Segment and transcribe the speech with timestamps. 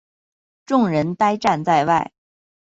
[0.65, 2.11] 众人呆站在外